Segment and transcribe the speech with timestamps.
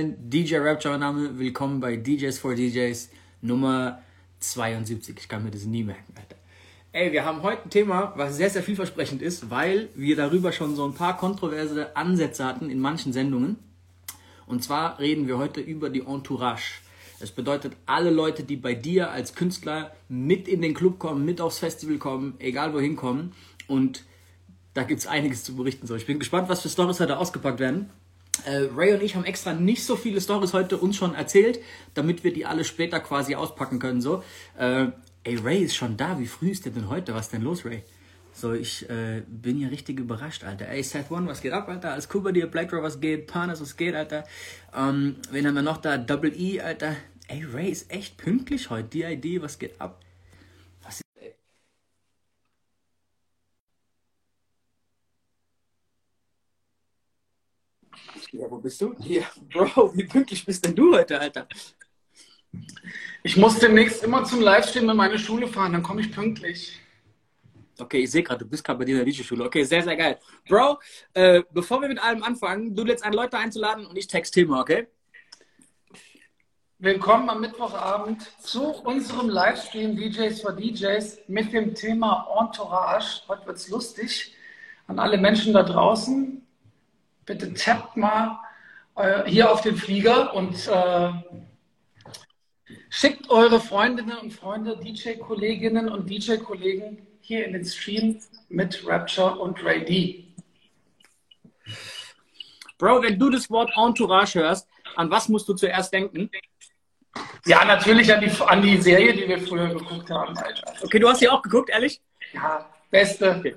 [0.00, 3.10] DJ Rapture Name, willkommen bei DJs for DJs
[3.40, 4.00] Nummer
[4.38, 5.16] 72.
[5.18, 6.36] Ich kann mir das nie merken, Alter.
[6.92, 10.76] Ey, wir haben heute ein Thema, was sehr, sehr vielversprechend ist, weil wir darüber schon
[10.76, 13.56] so ein paar kontroverse Ansätze hatten in manchen Sendungen.
[14.46, 16.80] Und zwar reden wir heute über die Entourage.
[17.18, 21.40] Das bedeutet, alle Leute, die bei dir als Künstler mit in den Club kommen, mit
[21.40, 23.32] aufs Festival kommen, egal wohin kommen.
[23.66, 24.04] Und
[24.74, 25.88] da gibt es einiges zu berichten.
[25.88, 27.90] So, ich bin gespannt, was für Stories heute ausgepackt werden.
[28.46, 31.60] Äh, Ray und ich haben extra nicht so viele Stories heute uns schon erzählt,
[31.94, 34.00] damit wir die alle später quasi auspacken können.
[34.00, 34.22] So,
[34.58, 34.86] äh,
[35.24, 36.18] ey, Ray ist schon da.
[36.18, 37.14] Wie früh ist der denn heute?
[37.14, 37.82] Was ist denn los, Ray?
[38.32, 40.68] So, ich äh, bin hier richtig überrascht, Alter.
[40.68, 41.92] Ey, Seth One, was geht ab, Alter?
[41.92, 42.46] Alles cool bei dir?
[42.46, 43.26] Black was geht?
[43.26, 44.24] Panas, was geht, Alter?
[44.76, 45.98] Ähm, wen haben wir noch da?
[45.98, 46.94] Double E, Alter.
[47.26, 48.88] Ey, Ray ist echt pünktlich heute.
[48.88, 50.00] DID, was geht ab?
[50.82, 51.34] Was ist, ey?
[58.32, 58.94] Ja, wo bist du?
[59.00, 61.48] Hier, Bro, wie pünktlich bist denn du heute, Alter?
[63.22, 66.78] Ich muss demnächst immer zum Livestream in meine Schule fahren, dann komme ich pünktlich.
[67.78, 69.44] Okay, ich sehe gerade, du bist gerade bei dir in der DJ-Schule.
[69.44, 70.18] Okay, sehr, sehr geil.
[70.46, 70.78] Bro,
[71.14, 74.60] äh, bevor wir mit allem anfangen, du lädst an, Leute einzuladen und ich text Thema,
[74.60, 74.88] okay?
[76.80, 83.22] Willkommen am Mittwochabend zu unserem Livestream DJs for DJs mit dem Thema Entourage.
[83.26, 84.34] Heute wird es lustig.
[84.86, 86.47] An alle Menschen da draußen,
[87.28, 88.40] bitte tappt mal
[88.96, 91.12] äh, hier auf den Flieger und äh,
[92.90, 98.18] schickt eure Freundinnen und Freunde, DJ-Kolleginnen und DJ-Kollegen hier in den Stream
[98.48, 100.24] mit Rapture und Ray D.
[102.78, 106.30] Bro, wenn du das Wort Entourage hörst, an was musst du zuerst denken?
[107.44, 110.72] Ja, natürlich an die, an die Serie, die wir früher geguckt haben, Alter.
[110.82, 112.00] Okay, du hast sie auch geguckt, ehrlich?
[112.32, 113.36] Ja, beste.
[113.36, 113.56] Okay.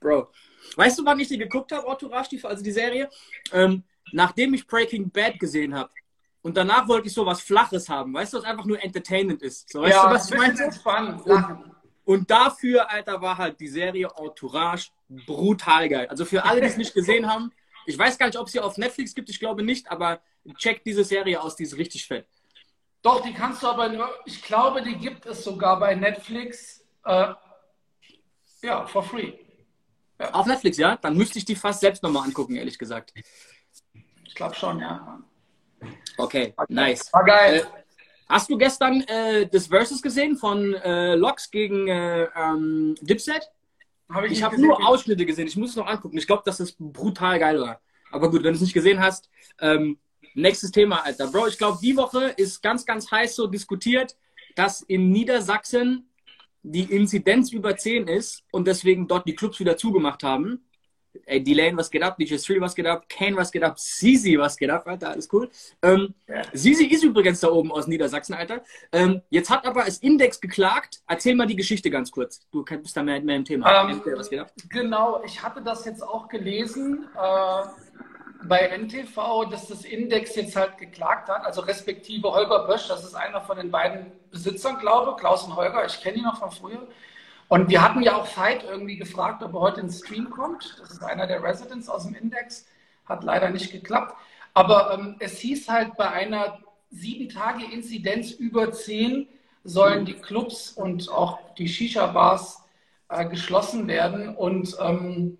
[0.00, 0.28] Bro.
[0.76, 3.08] Weißt du, wann ich die geguckt habe, Entourage, die, also die Serie?
[3.52, 5.90] Ähm, nachdem ich Breaking Bad gesehen habe.
[6.42, 9.70] Und danach wollte ich so was Flaches haben, weißt du, was einfach nur Entertainment ist.
[9.72, 10.72] So, weißt ja, du, was ich meine?
[10.72, 11.26] Spannend.
[11.26, 16.06] Und, und dafür, Alter, war halt die Serie Entourage brutal geil.
[16.08, 17.50] Also für alle, die es nicht gesehen haben,
[17.86, 20.20] ich weiß gar nicht, ob es sie auf Netflix gibt, ich glaube nicht, aber
[20.58, 22.26] check diese Serie aus, die ist richtig fett.
[23.02, 27.34] Doch, die kannst du aber nur, ich glaube, die gibt es sogar bei Netflix, äh,
[28.62, 29.32] ja, for free.
[30.18, 30.30] Ja.
[30.32, 30.96] Auf Netflix, ja?
[30.96, 33.12] Dann müsste ich die fast selbst nochmal angucken, ehrlich gesagt.
[34.26, 35.20] Ich glaube schon, ja.
[36.16, 37.12] Okay, nice.
[37.12, 37.56] War geil.
[37.56, 37.82] Äh,
[38.28, 43.50] hast du gestern äh, das Versus gesehen von äh, Lox gegen äh, ähm, Dipset?
[44.08, 45.48] Hab ich ich habe nur Ausschnitte gesehen.
[45.48, 46.18] Ich muss es noch angucken.
[46.18, 47.80] Ich glaube, dass es brutal geil war.
[48.10, 49.28] Aber gut, wenn du es nicht gesehen hast,
[49.60, 49.98] ähm,
[50.34, 51.28] nächstes Thema, Alter.
[51.28, 54.16] Bro, ich glaube, die Woche ist ganz, ganz heiß so diskutiert,
[54.54, 56.08] dass in Niedersachsen
[56.64, 60.64] die Inzidenz über 10 ist und deswegen dort die Clubs wieder zugemacht haben.
[61.26, 62.16] Ey, D-Lane, was geht ab?
[62.18, 63.06] DJ 3, was geht ab?
[63.08, 63.78] Kane, was geht ab?
[63.78, 64.86] Sisi, was geht ab?
[64.88, 65.48] Alter, alles cool.
[65.82, 66.42] Ähm, Ja.
[66.52, 68.64] Sisi ist übrigens da oben aus Niedersachsen, Alter.
[68.90, 71.02] Ähm, jetzt hat aber das Index geklagt.
[71.06, 72.40] Erzähl mal die Geschichte ganz kurz.
[72.50, 73.88] Du bist da mehr, mehr im Thema.
[73.88, 74.52] Ähm, was geht ab?
[74.70, 77.62] Genau, ich hatte das jetzt auch gelesen äh,
[78.48, 83.14] bei NTV, dass das Index jetzt halt geklagt hat, also respektive Holger Bösch, das ist
[83.14, 86.50] einer von den beiden Besitzern, glaube ich, Klaus und Holger, ich kenne ihn noch von
[86.50, 86.86] früher.
[87.48, 90.76] Und wir hatten ja auch Veit irgendwie gefragt, ob er heute ins Stream kommt.
[90.80, 92.66] Das ist einer der Residents aus dem Index,
[93.04, 94.16] hat leider nicht geklappt.
[94.54, 96.58] Aber ähm, es hieß halt, bei einer
[96.90, 99.28] sieben Tage Inzidenz über zehn
[99.64, 102.62] sollen die Clubs und auch die Shisha-Bars
[103.08, 104.34] äh, geschlossen werden.
[104.34, 105.38] Und ähm,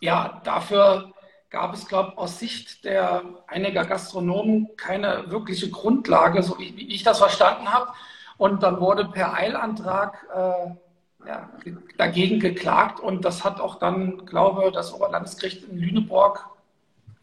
[0.00, 1.12] ja, dafür
[1.50, 6.94] gab es, glaube ich, aus Sicht der einiger Gastronomen keine wirkliche Grundlage, so wie, wie
[6.94, 7.92] ich das verstanden habe.
[8.36, 14.26] Und dann wurde per Eilantrag äh, ja, ge- dagegen geklagt und das hat auch dann,
[14.26, 16.48] glaube das Oberlandesgericht in Lüneburg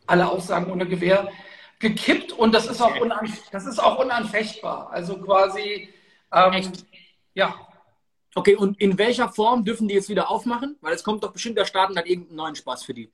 [0.07, 1.29] alle Aussagen ohne Gewähr
[1.79, 4.89] gekippt und das ist auch, unan, das ist auch unanfechtbar.
[4.91, 5.89] Also quasi,
[6.31, 6.71] ähm,
[7.33, 7.55] ja,
[8.37, 10.75] Okay, und in welcher Form dürfen die jetzt wieder aufmachen?
[10.81, 13.09] Weil es kommt doch bestimmt der Staat und hat irgendeinen neuen Spaß für die.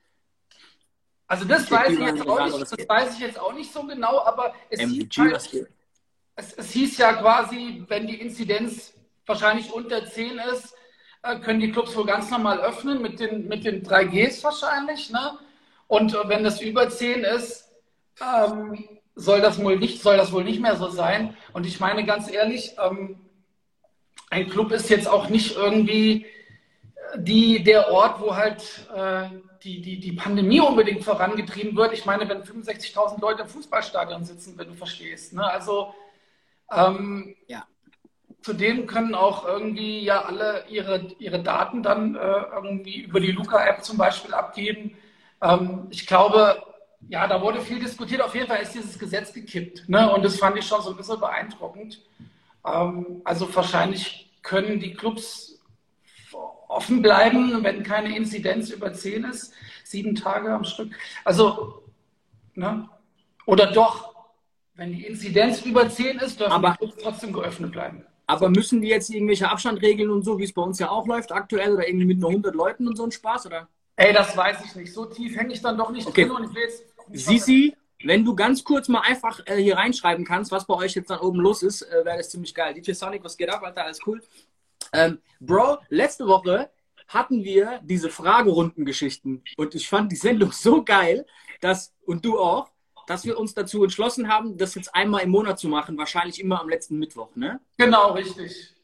[1.32, 4.22] Also das weiß ich jetzt auch nicht, das weiß ich jetzt auch nicht so genau,
[4.22, 5.66] aber es hieß halt,
[6.36, 8.92] es, es hieß ja quasi, wenn die Inzidenz
[9.24, 10.74] wahrscheinlich unter 10 ist,
[11.22, 15.08] äh, können die Clubs wohl ganz normal öffnen mit den, mit den 3Gs wahrscheinlich.
[15.08, 15.38] Ne?
[15.86, 17.72] Und äh, wenn das über 10 ist,
[18.20, 21.34] ähm, soll, das wohl nicht, soll das wohl nicht mehr so sein.
[21.54, 23.18] Und ich meine ganz ehrlich, ähm,
[24.28, 26.28] ein Club ist jetzt auch nicht irgendwie äh,
[27.16, 29.30] die, der Ort, wo halt äh,
[29.64, 31.92] die, die, die Pandemie unbedingt vorangetrieben wird.
[31.92, 35.32] Ich meine, wenn 65.000 Leute im Fußballstadion sitzen, wenn du verstehst.
[35.32, 35.44] Ne?
[35.44, 35.94] Also
[36.70, 37.66] ähm, Ja.
[38.42, 42.18] Zudem können auch irgendwie ja alle ihre, ihre Daten dann äh,
[42.52, 44.96] irgendwie über die Luca-App zum Beispiel abgeben.
[45.40, 46.60] Ähm, ich glaube,
[47.08, 48.20] ja, da wurde viel diskutiert.
[48.20, 49.88] Auf jeden Fall ist dieses Gesetz gekippt.
[49.88, 50.12] Ne?
[50.12, 52.00] Und das fand ich schon so ein bisschen beeindruckend.
[52.66, 55.51] Ähm, also wahrscheinlich können die Clubs
[56.72, 59.52] offen bleiben, wenn keine Inzidenz über zehn ist.
[59.84, 60.92] Sieben Tage am Stück.
[61.24, 61.82] Also,
[62.54, 62.88] ne?
[63.46, 64.14] oder doch,
[64.74, 68.04] wenn die Inzidenz über zehn ist, dürfen Aber- die Clubs trotzdem geöffnet bleiben.
[68.26, 71.32] Aber müssen die jetzt irgendwelche Abstandregeln und so, wie es bei uns ja auch läuft
[71.32, 73.68] aktuell, oder irgendwie mit nur 100 Leuten und so ein Spaß, oder?
[73.96, 74.92] Ey, das weiß ich nicht.
[74.94, 76.22] So tief hänge ich dann doch nicht Okay.
[76.24, 76.84] drin und ich will jetzt.
[77.12, 81.10] Sisi, wenn du ganz kurz mal einfach äh, hier reinschreiben kannst, was bei euch jetzt
[81.10, 82.72] dann oben los ist, äh, wäre das ziemlich geil.
[82.72, 83.84] DJ Sonic, was geht ab, Alter?
[83.84, 84.22] Alles cool.
[84.92, 86.70] Ähm, Bro, letzte Woche
[87.08, 91.26] hatten wir diese Fragerundengeschichten und ich fand die Sendung so geil,
[91.60, 92.70] dass, und du auch,
[93.06, 96.60] dass wir uns dazu entschlossen haben, das jetzt einmal im Monat zu machen, wahrscheinlich immer
[96.60, 97.60] am letzten Mittwoch, ne?
[97.76, 98.74] Genau, richtig.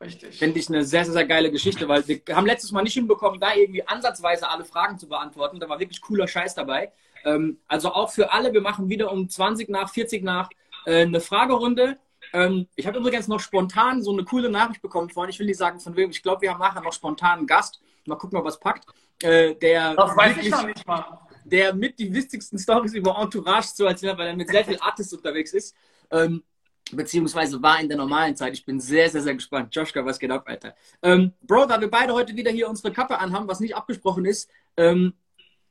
[0.00, 0.38] Richtig.
[0.38, 3.40] Finde ich eine sehr, sehr, sehr geile Geschichte, weil wir haben letztes Mal nicht hinbekommen,
[3.40, 5.60] da irgendwie ansatzweise alle Fragen zu beantworten.
[5.60, 6.92] Da war wirklich cooler Scheiß dabei.
[7.24, 10.50] Ähm, also auch für alle, wir machen wieder um 20 nach, 40 nach
[10.84, 11.96] äh, eine Fragerunde.
[12.34, 15.30] Ähm, ich habe übrigens noch spontan so eine coole Nachricht bekommen vorhin.
[15.30, 16.10] Ich will nicht sagen, von wem.
[16.10, 17.80] Ich glaube, wir haben nachher noch spontan einen Gast.
[18.06, 18.84] Mal gucken, ob was packt.
[19.22, 21.20] Äh, der, Das weiß wirklich- ich noch nicht mal.
[21.44, 25.12] der mit die wichtigsten Stories über Entourage zu erzählen, weil er mit sehr viel Artists
[25.14, 25.76] unterwegs ist.
[26.10, 26.42] Ähm,
[26.90, 28.52] beziehungsweise war in der normalen Zeit.
[28.54, 29.74] Ich bin sehr, sehr, sehr gespannt.
[29.74, 30.74] Joshka, was geht ab, Alter?
[31.02, 34.50] Ähm, Bro, da wir beide heute wieder hier unsere Kappe anhaben, was nicht abgesprochen ist,
[34.76, 35.14] ähm,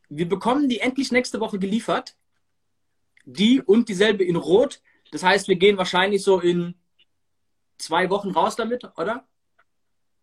[0.09, 2.15] wir bekommen die endlich nächste Woche geliefert.
[3.25, 4.81] Die und dieselbe in Rot.
[5.13, 6.73] Das heißt, wir gehen wahrscheinlich so in
[7.77, 9.23] zwei Wochen raus damit, oder?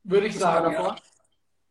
[0.03, 0.73] Würde ich sagen.
[0.73, 0.97] Ja.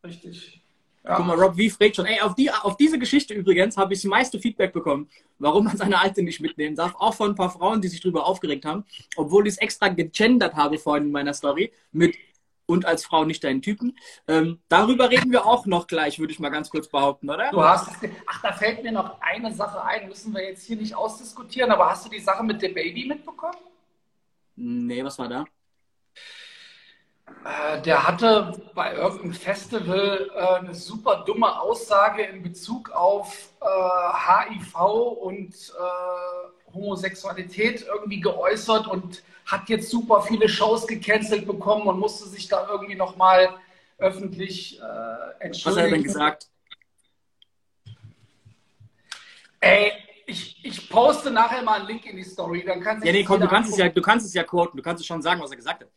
[0.02, 0.62] Richtig.
[1.04, 4.00] Guck mal, Rob V fragt schon, ey, auf, die, auf diese Geschichte übrigens habe ich
[4.00, 5.08] das meiste Feedback bekommen,
[5.38, 6.94] warum man seine alte nicht mitnehmen darf.
[6.94, 8.84] Auch von ein paar Frauen, die sich darüber aufgeregt haben,
[9.16, 12.16] obwohl ich es extra gegendert habe vorhin in meiner Story mit
[12.70, 13.98] und als Frau nicht deinen Typen.
[14.28, 17.50] Ähm, darüber reden wir auch noch gleich, würde ich mal ganz kurz behaupten, oder?
[17.50, 17.90] Du hast
[18.26, 21.90] Ach, da fällt mir noch eine Sache ein, müssen wir jetzt hier nicht ausdiskutieren, aber
[21.90, 23.56] hast du die Sache mit dem Baby mitbekommen?
[24.56, 25.44] Nee, was war da?
[27.44, 34.44] Äh, der hatte bei irgendeinem Festival äh, eine super dumme Aussage in Bezug auf äh,
[34.44, 34.76] HIV
[35.22, 42.28] und äh, Homosexualität irgendwie geäußert und hat jetzt super viele Shows gecancelt bekommen und musste
[42.28, 43.58] sich da irgendwie nochmal
[43.98, 45.90] öffentlich äh, Was hat er entschuldigen.
[45.90, 46.48] denn gesagt?
[49.60, 49.92] Ey,
[50.26, 53.24] ich, ich poste nachher mal einen Link in die Story, dann kann sich Ja, nee,
[53.24, 55.40] komm, du kannst es ja, du kannst es ja quoten, du kannst es schon sagen,
[55.40, 55.90] was er gesagt hat.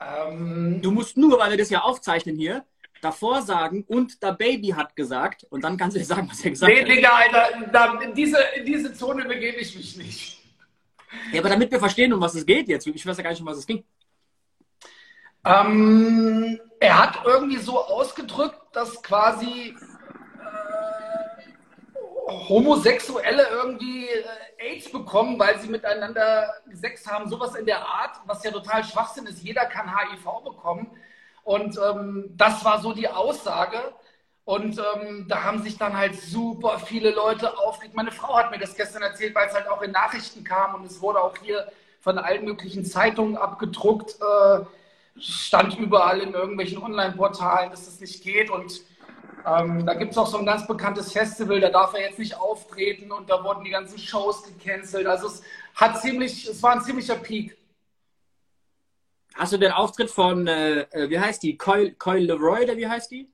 [0.00, 2.64] Ähm, Du musst nur, weil wir das ja aufzeichnen hier,
[3.00, 6.50] davor sagen, und der Baby hat gesagt, und dann kannst du dir sagen, was er
[6.50, 6.88] gesagt nee, hat.
[6.88, 10.43] Digga, Alter, da, in, diese, in diese Zone begebe ich mich nicht.
[11.32, 12.86] Ja, aber damit wir verstehen, um was es geht jetzt.
[12.86, 13.84] Ich weiß ja gar nicht, um was es ging.
[15.44, 19.76] Ähm, er hat irgendwie so ausgedrückt, dass quasi
[22.28, 24.24] äh, Homosexuelle irgendwie äh,
[24.58, 29.26] AIDS bekommen, weil sie miteinander Sex haben, sowas in der Art, was ja total Schwachsinn
[29.26, 29.42] ist.
[29.42, 30.90] Jeder kann HIV bekommen.
[31.42, 33.78] Und ähm, das war so die Aussage.
[34.44, 37.96] Und ähm, da haben sich dann halt super viele Leute aufgeregt.
[37.96, 40.84] Meine Frau hat mir das gestern erzählt, weil es halt auch in Nachrichten kam und
[40.84, 41.66] es wurde auch hier
[42.00, 44.16] von allen möglichen Zeitungen abgedruckt.
[44.20, 44.64] Äh,
[45.18, 48.50] stand überall in irgendwelchen Online-Portalen, dass das nicht geht.
[48.50, 48.82] Und
[49.46, 52.36] ähm, da gibt es auch so ein ganz bekanntes Festival, da darf er jetzt nicht
[52.36, 55.06] auftreten und da wurden die ganzen Shows gecancelt.
[55.06, 55.42] Also es
[55.74, 57.56] hat ziemlich, es war ein ziemlicher Peak.
[59.34, 61.58] Hast du den Auftritt von, äh, äh, wie heißt die?
[61.58, 63.28] Coyle, Coyle Leroy, oder wie heißt die?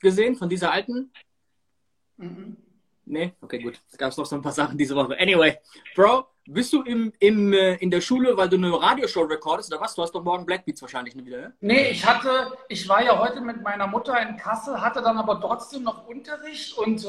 [0.00, 0.36] Gesehen?
[0.36, 1.12] Von dieser alten?
[2.16, 2.56] Mhm.
[3.04, 3.32] Nee?
[3.40, 3.80] Okay, gut.
[3.90, 5.18] Es gab noch so ein paar Sachen diese Woche.
[5.18, 5.58] Anyway,
[5.94, 9.80] Bro, bist du im, im, äh, in der Schule, weil du eine Radioshow recordest oder
[9.80, 9.94] was?
[9.94, 11.54] Du hast doch morgen Black Beats wahrscheinlich wieder, ne?
[11.60, 15.40] Nee, ich hatte, ich war ja heute mit meiner Mutter in Kassel, hatte dann aber
[15.40, 17.08] trotzdem noch Unterricht und äh,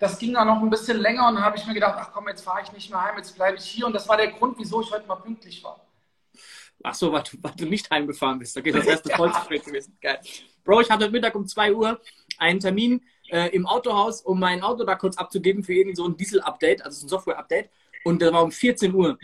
[0.00, 2.28] das ging dann noch ein bisschen länger und dann habe ich mir gedacht, ach komm,
[2.28, 4.58] jetzt fahre ich nicht mehr heim, jetzt bleibe ich hier und das war der Grund,
[4.58, 5.80] wieso ich heute mal pünktlich war.
[6.82, 8.56] Ach so, weil du, weil du nicht heimgefahren bist.
[8.56, 9.98] Okay, das erste voll zu spät gewesen.
[10.00, 10.20] Geil.
[10.64, 12.00] Bro, ich hatte heute Mittag um 2 Uhr
[12.38, 16.16] einen Termin äh, im Autohaus, um mein Auto da kurz abzugeben für irgend so ein
[16.16, 17.70] Diesel-Update, also so ein Software-Update.
[18.04, 19.18] Und der war um 14 Uhr.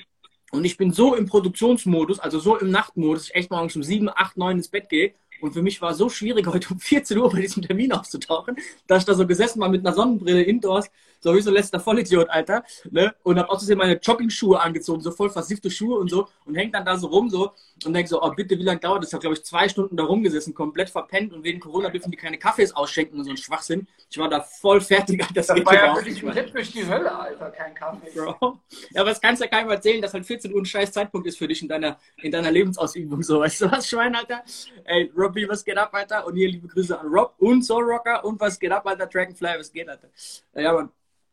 [0.50, 4.09] Und ich bin so im Produktionsmodus, also so im Nachtmodus, ich echt morgens um 7,
[4.09, 5.14] 8, 9 ins Bett gehe.
[5.40, 8.56] Und für mich war so schwierig, heute um 14 Uhr bei diesem Termin aufzutauchen,
[8.87, 10.90] dass ich da so gesessen war mit einer Sonnenbrille indoors,
[11.24, 12.62] so wie so ein letzter Vollidiot, Alter.
[12.90, 13.14] Ne?
[13.22, 16.28] Und hab außerdem meine Jogging-Schuhe angezogen, so voll versiffte Schuhe und so.
[16.44, 17.52] Und hängt dann da so rum so
[17.86, 19.08] und denk so, oh bitte, wie lange dauert das?
[19.08, 22.18] Ich habe, glaube ich, zwei Stunden da rumgesessen, komplett verpennt und wegen Corona dürfen die
[22.18, 23.86] keine Kaffees ausschenken und so ein Schwachsinn.
[24.10, 25.32] Ich war da voll fertig, Alter.
[25.32, 28.10] Das, das war ja wirklich ein Ritt durch die Hölle, Alter, kein Kaffee.
[28.14, 28.60] Bro.
[28.92, 31.26] Ja, aber das kannst du ja keinem erzählen, dass halt 14 Uhr ein scheiß Zeitpunkt
[31.26, 33.40] ist für dich in deiner, in deiner Lebensausübung, so.
[33.40, 34.44] Weißt du was, Schwein, Alter?
[34.84, 36.26] Ey, Robbie, was geht ab, Alter?
[36.26, 39.06] Und hier liebe Grüße an Rob und Soul Rocker und was geht ab, Alter?
[39.06, 40.08] Dragonfly, was geht, Alter?
[40.54, 40.90] Ja, Mann.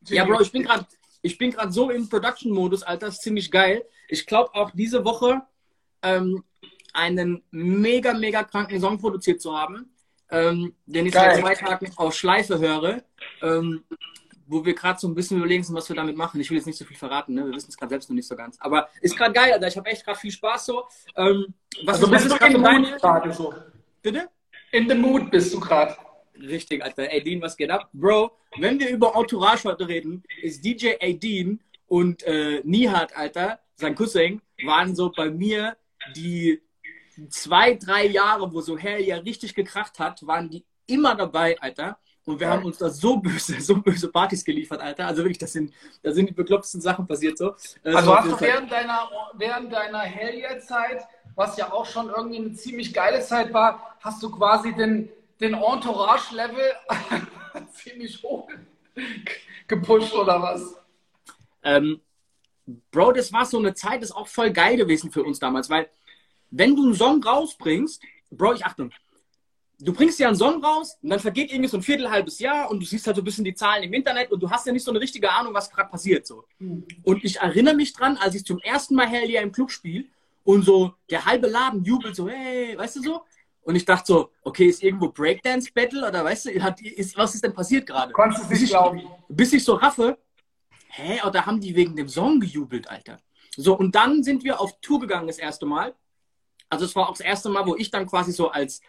[0.08, 0.86] Ja, Bro, ich bin gerade
[1.22, 3.84] ich bin gerade so im Production-Modus, Alter, das ist ziemlich geil.
[4.08, 5.41] Ich glaube auch diese Woche
[6.01, 6.43] ähm,
[6.93, 9.93] einen mega, mega kranken Song produziert zu haben,
[10.29, 11.36] ähm, den ich geil.
[11.36, 13.03] seit zwei Tagen auf Schleife höre,
[13.41, 13.84] ähm,
[14.48, 16.41] wo wir gerade so ein bisschen überlegen was wir damit machen.
[16.41, 17.46] Ich will jetzt nicht so viel verraten, ne?
[17.46, 18.58] wir wissen es gerade selbst noch nicht so ganz.
[18.60, 19.67] Aber ist gerade geil, Alter.
[19.67, 20.84] Ich habe echt gerade viel Spaß so.
[21.15, 21.53] Ähm,
[21.84, 23.53] was also bist du in gerade so?
[24.01, 24.27] Bitte?
[24.72, 25.96] In the mood bist du gerade.
[26.40, 27.04] Richtig, Alter.
[27.04, 27.90] Aideen, was geht ab?
[27.94, 33.96] Bro, wenn wir über Entourage heute reden, ist DJ Aideen und äh, Nihat, Alter, sein
[33.96, 35.76] Cousin, waren so bei mir
[36.16, 36.62] die
[37.30, 41.98] zwei, drei Jahre, wo so Hell ja richtig gekracht hat, waren die immer dabei, Alter.
[42.24, 45.08] Und wir haben uns da so böse, so böse Partys geliefert, Alter.
[45.08, 45.74] Also wirklich, das sind,
[46.04, 47.56] da sind die beklopptesten Sachen passiert so.
[47.84, 51.04] Äh, also so hast du während deiner, während deiner Hell Zeit,
[51.36, 55.10] was ja auch schon irgendwie eine ziemlich geile Zeit war, hast du quasi den,
[55.41, 56.71] den Entourage-Level
[57.74, 58.48] ziemlich hoch
[59.67, 60.75] gepusht oder was?
[61.63, 62.01] Ähm,
[62.91, 65.69] Bro, das war so eine Zeit, das ist auch voll geil gewesen für uns damals,
[65.69, 65.89] weil
[66.51, 68.91] wenn du einen Song rausbringst, Bro, ich Achtung,
[69.79, 72.69] du bringst ja einen Song raus und dann vergeht irgendwie so ein Viertel, halbes Jahr
[72.69, 74.74] und du siehst halt so ein bisschen die Zahlen im Internet und du hast ja
[74.74, 76.45] nicht so eine richtige Ahnung, was gerade passiert so.
[76.60, 76.86] Mhm.
[77.03, 80.05] Und ich erinnere mich dran, als ich zum ersten Mal Hell yeah im Club spiele
[80.43, 83.21] und so der halbe Laden jubelt so, hey, weißt du so?
[83.63, 87.44] Und ich dachte so, okay, ist irgendwo Breakdance-Battle oder weißt du, hat, ist, was ist
[87.44, 88.12] denn passiert gerade?
[88.12, 89.03] Konntest du nicht glauben.
[89.30, 90.18] Bis ich so raffe,
[90.88, 93.20] hä, oder haben die wegen dem Song gejubelt, Alter?
[93.56, 95.94] So, und dann sind wir auf Tour gegangen das erste Mal.
[96.70, 98.82] Also es war auch das erste Mal, wo ich dann quasi so als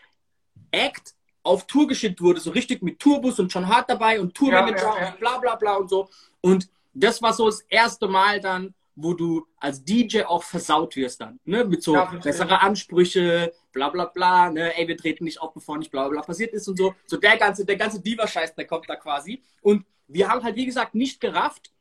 [0.71, 4.77] Act auf Tour geschickt wurde, so richtig mit Tourbus und schon hart dabei und Tourmanager
[4.77, 5.11] ja, ja, ja.
[5.11, 6.09] und bla bla bla und so.
[6.41, 11.21] Und das war so das erste Mal dann, wo du als DJ auch versaut wirst
[11.21, 11.65] dann, ne?
[11.65, 14.77] Mit so ja, bessere Ansprüche, bla bla bla, ne?
[14.77, 16.95] Ey, wir treten nicht auf, bevor nicht bla bla passiert ist und so.
[17.07, 19.43] So der ganze, der ganze Diva-Scheiß, der kommt da quasi.
[19.63, 21.73] Und wir haben halt, wie gesagt, nicht gerafft,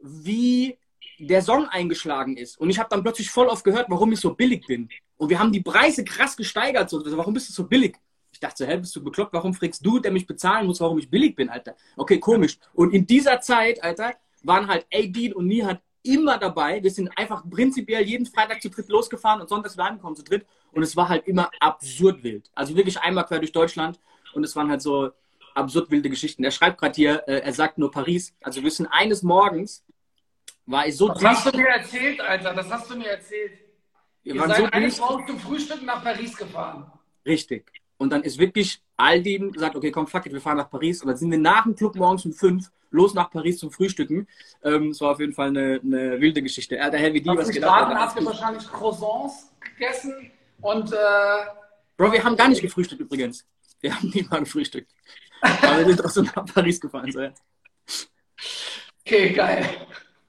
[0.00, 0.78] wie
[1.18, 2.58] der Song eingeschlagen ist.
[2.58, 4.88] Und ich habe dann plötzlich voll oft gehört, warum ich so billig bin.
[5.16, 6.90] Und wir haben die Preise krass gesteigert.
[6.90, 7.96] So, warum bist du so billig?
[8.32, 9.32] Ich dachte so, hä, bist du bekloppt?
[9.32, 11.74] Warum fragst du, der mich bezahlen muss, warum ich billig bin, Alter?
[11.96, 12.58] Okay, komisch.
[12.72, 16.82] Und in dieser Zeit, Alter, waren halt A-Dean und Nihat immer dabei.
[16.82, 20.46] Wir sind einfach prinzipiell jeden Freitag zu dritt losgefahren und sonntags wieder heimgekommen zu dritt.
[20.72, 22.50] Und es war halt immer absurd wild.
[22.54, 24.00] Also wirklich einmal quer durch Deutschland.
[24.32, 25.10] Und es waren halt so
[25.54, 26.44] absurd wilde Geschichten.
[26.44, 28.34] Er schreibt gerade hier, äh, er sagt nur Paris.
[28.40, 29.84] Also wir sind eines Morgens,
[30.66, 32.54] war ich so Das hast du mir erzählt, Alter.
[32.54, 33.58] Das hast du mir erzählt.
[34.22, 36.90] Wir Ihr seid so eines Morgens zum Frühstück nach Paris gefahren.
[37.24, 37.70] Richtig.
[37.96, 41.00] Und dann ist wirklich Aldi gesagt, okay, komm, fuck it, wir fahren nach Paris.
[41.02, 44.26] Und dann sind wir nach dem Club morgens um fünf los nach Paris zum Frühstücken.
[44.62, 46.76] Ähm, es war auf jeden Fall eine, eine wilde Geschichte.
[46.76, 47.90] Er hat der Heavy D was gedacht.
[47.90, 50.92] Dann habt ihr wahrscheinlich Croissants gegessen und.
[50.92, 50.96] Äh,
[51.96, 53.46] Bro, wir haben gar nicht gefrühstückt übrigens.
[53.80, 54.90] Wir haben nie mal gefrühstückt.
[55.40, 57.12] Aber wir sind trotzdem nach Paris gefahren.
[57.12, 57.32] So, ja.
[59.04, 59.68] Okay, geil.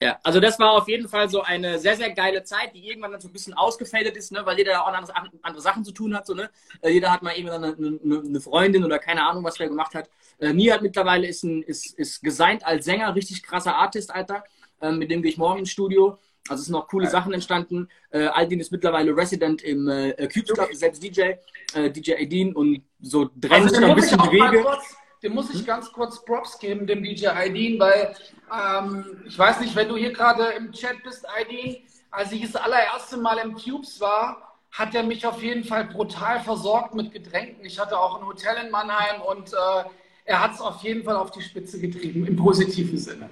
[0.01, 3.11] Ja, also das war auf jeden Fall so eine sehr, sehr geile Zeit, die irgendwann
[3.11, 5.91] dann so ein bisschen ausgefädelt ist, ne, weil jeder da auch andere, andere Sachen zu
[5.91, 6.25] tun hat.
[6.25, 6.49] So, ne?
[6.81, 9.93] Äh, jeder hat mal irgendwann eine, eine, eine, Freundin oder keine Ahnung, was der gemacht
[9.95, 10.09] hat.
[10.39, 14.45] Äh, Nihat mittlerweile ist, ein, ist, ist gesigned als Sänger, richtig krasser Artist, Alter.
[14.79, 16.17] Äh, mit dem gehe ich morgen ins Studio.
[16.47, 17.11] Also es sind noch coole ja.
[17.11, 17.89] Sachen entstanden.
[18.11, 21.33] Äh, Aldin ist mittlerweile Resident im äh, Cubes Club, selbst DJ,
[21.73, 24.61] äh, DJ Aidin und so drängt also sich noch ein bisschen die Wege.
[24.63, 28.15] Kurz, dem muss ich ganz kurz Props geben, dem DJ Aidin, weil
[28.51, 31.77] ähm, ich weiß nicht, wenn du hier gerade im Chat bist, Aidin,
[32.11, 36.39] als ich das allererste Mal im Cubes war, hat er mich auf jeden Fall brutal
[36.41, 37.65] versorgt mit Getränken.
[37.65, 39.83] Ich hatte auch ein Hotel in Mannheim und äh,
[40.25, 43.29] er hat es auf jeden Fall auf die Spitze getrieben, im positiven Sinne.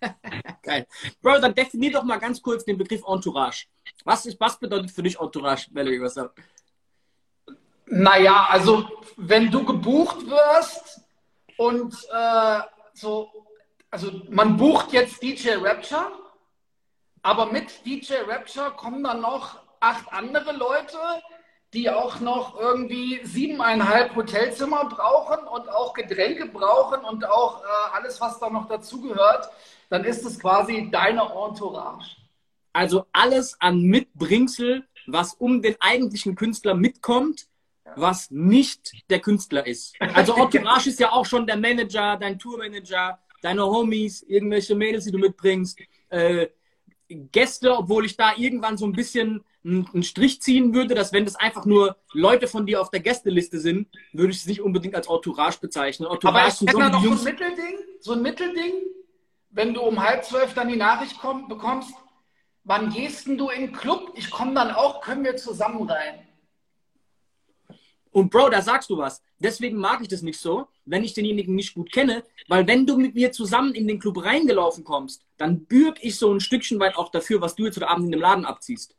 [0.62, 0.86] Geil.
[1.22, 3.66] Bro, dann definier doch mal ganz kurz den Begriff Entourage.
[4.04, 6.00] Was, ist, was bedeutet für dich Entourage, Valerie?
[6.00, 6.38] Was sagt?
[7.92, 11.00] Naja, also wenn du gebucht wirst
[11.56, 12.60] und äh,
[12.94, 13.28] so,
[13.90, 16.06] also man bucht jetzt DJ Rapture,
[17.22, 20.98] aber mit DJ Rapture kommen dann noch acht andere Leute,
[21.74, 28.20] die auch noch irgendwie siebeneinhalb Hotelzimmer brauchen und auch Getränke brauchen und auch äh, alles,
[28.20, 29.50] was da noch dazugehört,
[29.88, 32.16] dann ist es quasi deine Entourage.
[32.72, 37.49] Also alles an Mitbringsel, was um den eigentlichen Künstler mitkommt,
[37.96, 39.94] was nicht der Künstler ist.
[40.14, 45.12] Also Entourage ist ja auch schon der Manager, dein Tourmanager, deine Homies, irgendwelche Mädels, die
[45.12, 45.78] du mitbringst,
[46.10, 46.48] äh,
[47.08, 51.36] Gäste, obwohl ich da irgendwann so ein bisschen einen Strich ziehen würde, dass wenn das
[51.36, 55.08] einfach nur Leute von dir auf der Gästeliste sind, würde ich es nicht unbedingt als
[55.08, 56.08] Entourage bezeichnen.
[56.10, 58.72] Entourage Aber hätte da noch so ein Mittelding, so ein Mittelding,
[59.50, 61.92] wenn du um halb zwölf dann die Nachricht komm, bekommst,
[62.64, 64.12] wann gehst denn du in den Club?
[64.14, 66.26] Ich komme dann auch, können wir zusammen rein.
[68.12, 69.22] Und Bro, da sagst du was.
[69.38, 72.96] Deswegen mag ich das nicht so, wenn ich denjenigen nicht gut kenne, weil wenn du
[72.96, 76.96] mit mir zusammen in den Club reingelaufen kommst, dann bürg ich so ein Stückchen weit
[76.96, 78.96] auch dafür, was du jetzt heute Abend in dem Laden abziehst.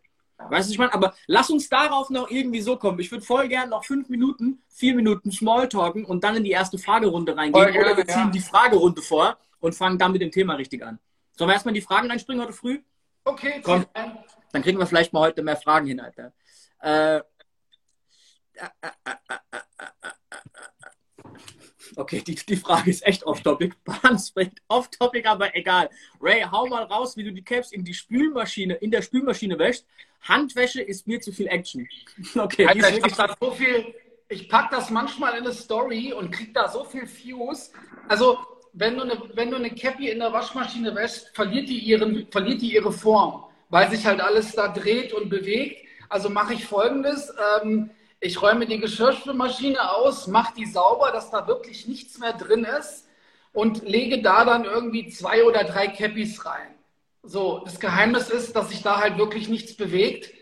[0.50, 3.00] Weißt du, ich meine, aber lass uns darauf noch irgendwie so kommen.
[3.00, 6.77] Ich würde voll gern noch fünf Minuten, vier Minuten Smalltalken und dann in die erste
[6.77, 7.74] Fragerunde reingehen.
[7.74, 8.32] Voll Oder wir ziehen ja.
[8.32, 11.00] die Fragerunde vor und fangen dann mit dem Thema richtig an.
[11.38, 12.80] Sollen wir erstmal in die Fragen einspringen heute früh?
[13.24, 13.86] Okay, komm.
[14.51, 16.34] Dann kriegen wir vielleicht mal heute mehr Fragen hin, Alter.
[16.82, 17.22] Äh,
[21.96, 23.75] Okay, die, die Frage ist echt off-topic.
[24.67, 25.89] off-topic, aber egal.
[26.22, 29.86] Ray, hau mal raus, wie du die Caps in die Spülmaschine, in der Spülmaschine wäschst.
[30.22, 31.88] Handwäsche ist mir zu viel Action.
[32.36, 33.93] Okay, Alter, ich, pack so viel,
[34.29, 37.72] ich pack das manchmal in eine Story und krieg da so viel Views.
[38.08, 38.38] Also,
[38.74, 42.62] wenn du eine, wenn du eine Cappy in der Waschmaschine wäschst, verliert die, ihren, verliert
[42.62, 45.86] die ihre Form, weil sich halt alles da dreht und bewegt.
[46.08, 47.34] Also mache ich folgendes.
[47.62, 47.89] Ähm,
[48.21, 53.07] ich räume die Geschirrspülmaschine aus, mache die sauber, dass da wirklich nichts mehr drin ist
[53.51, 56.75] und lege da dann irgendwie zwei oder drei Cappies rein.
[57.23, 60.33] So, das Geheimnis ist, dass sich da halt wirklich nichts bewegt.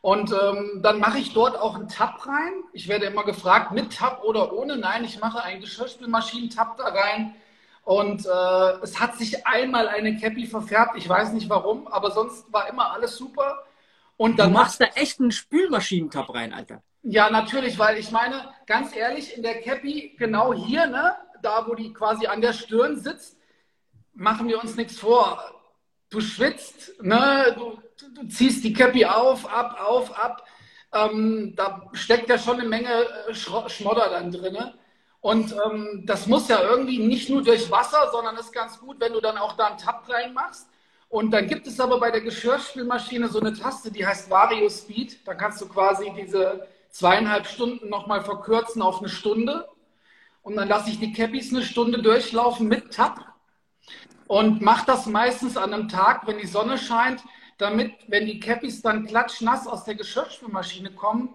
[0.00, 2.52] Und ähm, dann mache ich dort auch einen Tab rein.
[2.72, 4.76] Ich werde immer gefragt, mit Tab oder ohne.
[4.76, 7.34] Nein, ich mache einen Geschirrspülmaschinen-Tab da rein.
[7.82, 10.96] Und äh, es hat sich einmal eine Cappy verfärbt.
[10.96, 13.64] Ich weiß nicht warum, aber sonst war immer alles super.
[14.16, 16.82] Und dann du machst da echt einen Spülmaschinentab rein, Alter.
[17.06, 21.74] Ja, natürlich, weil ich meine, ganz ehrlich, in der Cappy, genau hier, ne, da wo
[21.74, 23.36] die quasi an der Stirn sitzt,
[24.14, 25.38] machen wir uns nichts vor.
[26.08, 27.78] Du schwitzt, ne, du,
[28.14, 30.46] du ziehst die Cappy auf, ab, auf, ab.
[30.94, 34.56] Ähm, da steckt ja schon eine Menge äh, Schmodder dann drin.
[35.20, 39.12] Und ähm, das muss ja irgendwie nicht nur durch Wasser, sondern ist ganz gut, wenn
[39.12, 40.68] du dann auch da einen Tab reinmachst.
[41.10, 45.26] Und dann gibt es aber bei der Geschirrspülmaschine so eine Taste, die heißt Vario Speed.
[45.28, 49.68] Da kannst du quasi diese zweieinhalb Stunden nochmal verkürzen auf eine Stunde.
[50.42, 53.34] Und dann lasse ich die Cappies eine Stunde durchlaufen mit Tab
[54.28, 57.24] und mache das meistens an einem Tag, wenn die Sonne scheint,
[57.58, 61.30] damit, wenn die Cappies dann klatschnass aus der Geschirrspülmaschine kommen,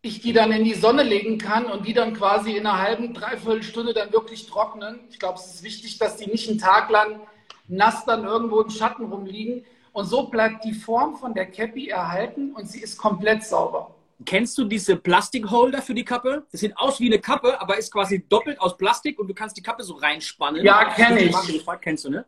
[0.00, 3.12] ich die dann in die Sonne legen kann und die dann quasi in einer halben,
[3.12, 5.00] dreiviertel Stunde dann wirklich trocknen.
[5.10, 7.20] Ich glaube, es ist wichtig, dass die nicht einen Tag lang
[7.68, 9.64] nass dann irgendwo im Schatten rumliegen.
[9.92, 13.95] Und so bleibt die Form von der Cappy erhalten und sie ist komplett sauber.
[14.24, 16.46] Kennst du diese Plastikholder für die Kappe?
[16.50, 19.56] Das sieht aus wie eine Kappe, aber ist quasi doppelt aus Plastik und du kannst
[19.56, 20.64] die Kappe so reinspannen.
[20.64, 21.36] Ja, kenne ich.
[21.46, 22.24] Gefragt, kennst du, ne?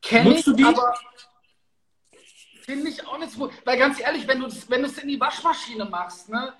[0.00, 0.64] Kenn ich, du die?
[0.64, 0.94] aber
[2.60, 3.52] finde ich auch nicht so gut.
[3.64, 6.52] Weil ganz ehrlich, wenn du es wenn in die Waschmaschine machst, ne?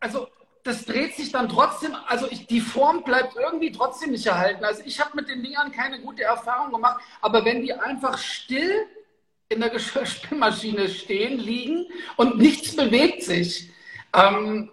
[0.00, 0.28] Also
[0.64, 4.64] das dreht sich dann trotzdem, also ich, die Form bleibt irgendwie trotzdem nicht erhalten.
[4.64, 8.86] Also ich habe mit den Dingern keine gute Erfahrung gemacht, aber wenn die einfach still
[9.48, 13.70] in der Geschirrspülmaschine stehen, liegen und nichts bewegt sich,
[14.14, 14.70] ähm,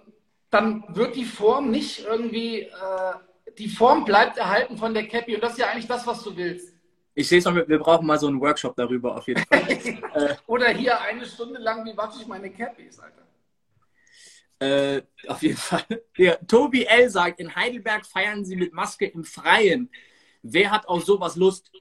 [0.50, 2.72] dann wird die Form nicht irgendwie, äh,
[3.58, 6.36] die Form bleibt erhalten von der Cappy und das ist ja eigentlich das, was du
[6.36, 6.74] willst.
[7.16, 9.70] Ich sehe es noch, wir brauchen mal so einen Workshop darüber auf jeden Fall.
[9.70, 13.24] äh, Oder hier eine Stunde lang, wie wasche ich meine Cappies, Alter.
[14.60, 15.84] Äh, auf jeden Fall.
[16.18, 17.10] Der Tobi L.
[17.10, 19.92] sagt, in Heidelberg feiern sie mit Maske im Freien.
[20.42, 21.72] Wer hat auf sowas Lust?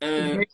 [0.00, 0.44] Äh,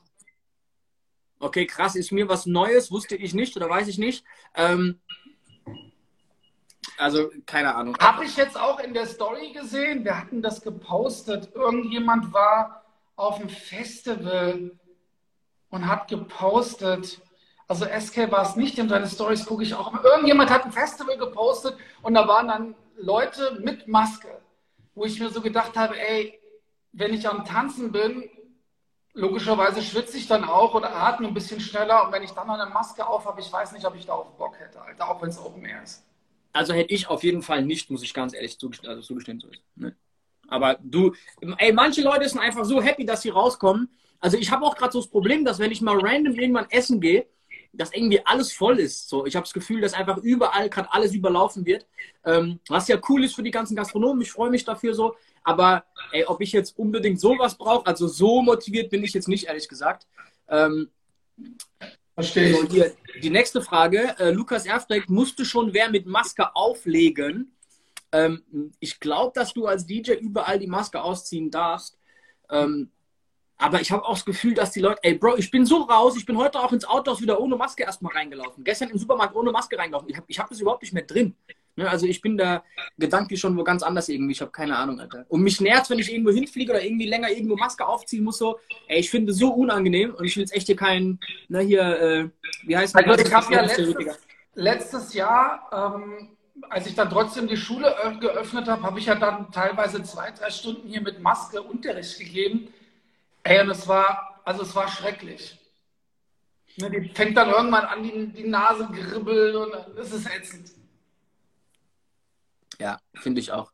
[1.43, 4.25] Okay, krass, ist mir was Neues, wusste ich nicht oder weiß ich nicht.
[4.55, 5.01] Ähm,
[6.97, 7.97] also, keine Ahnung.
[7.99, 11.53] Habe ich jetzt auch in der Story gesehen, wir hatten das gepostet.
[11.53, 12.85] Irgendjemand war
[13.17, 14.71] auf dem Festival
[15.71, 17.21] und hat gepostet.
[17.67, 20.05] Also SK war es nicht, in seine Stories gucke ich auch.
[20.05, 24.41] Irgendjemand hat ein Festival gepostet und da waren dann Leute mit Maske,
[24.95, 26.39] wo ich mir so gedacht habe, ey,
[26.93, 28.31] wenn ich am Tanzen bin,
[29.15, 32.07] logischerweise schwitze ich dann auch oder atme ein bisschen schneller.
[32.07, 34.15] Und wenn ich dann noch eine Maske auf habe, ich weiß nicht, ob ich da
[34.15, 36.05] auf Bock hätte, Alter, auch wenn es Open Air ist.
[36.53, 39.41] Also hätte ich auf jeden Fall nicht, muss ich ganz ehrlich zugestehen, also zugestehen.
[39.41, 39.95] So ist, ne?
[40.49, 41.15] Aber du,
[41.59, 43.89] ey, manche Leute sind einfach so happy, dass sie rauskommen.
[44.21, 47.01] Also ich habe auch gerade so das Problem, dass wenn ich mal random irgendwann essen
[47.01, 47.27] gehe,
[47.73, 49.09] dass irgendwie alles voll ist.
[49.09, 51.87] So, ich habe das Gefühl, dass einfach überall gerade alles überlaufen wird.
[52.25, 54.21] Ähm, was ja cool ist für die ganzen Gastronomen.
[54.21, 55.17] Ich freue mich dafür so.
[55.45, 59.47] Aber ey, ob ich jetzt unbedingt sowas brauche, also so motiviert bin ich jetzt nicht,
[59.47, 60.07] ehrlich gesagt.
[60.49, 60.91] Ähm,
[62.15, 62.57] Verstehe ich.
[62.57, 64.15] So, hier, die nächste Frage.
[64.19, 67.57] Äh, Lukas Erfrecht, musst du schon wer mit Maske auflegen?
[68.13, 68.43] Ähm,
[68.79, 71.99] ich glaube, dass du als DJ überall die Maske ausziehen darfst.
[72.51, 72.91] Ähm,
[73.63, 76.17] Aber ich habe auch das Gefühl, dass die Leute, ey Bro, ich bin so raus,
[76.17, 78.65] ich bin heute auch ins Autohaus wieder ohne Maske erstmal reingelaufen.
[78.65, 80.11] Gestern im Supermarkt ohne Maske reingelaufen.
[80.11, 81.37] Ich habe ich hab das überhaupt nicht mehr drin.
[81.77, 82.65] Ne, also ich bin da
[82.99, 84.33] gedanklich schon wo ganz anders irgendwie.
[84.33, 85.25] Ich habe keine Ahnung, Alter.
[85.29, 88.39] Und mich nervt, wenn ich irgendwo hinfliege oder irgendwie länger irgendwo Maske aufziehen muss.
[88.39, 91.61] So, ey, ich finde es so unangenehm und ich will jetzt echt hier keinen, ne,
[91.61, 92.29] hier, äh,
[92.67, 93.05] wie heißt das?
[93.05, 94.19] Also ich habe ja letztes,
[94.55, 96.37] letztes Jahr, ähm,
[96.69, 100.51] als ich dann trotzdem die Schule geöffnet habe, habe ich ja dann teilweise zwei, drei
[100.51, 102.69] Stunden hier mit Maske Unterricht gegeben.
[103.45, 105.59] Ey, und es war, also es war schrecklich.
[106.77, 110.71] Ne, die fängt dann irgendwann an, die, die Nase gribbeln und es ist ätzend.
[112.79, 113.73] Ja, finde ich auch.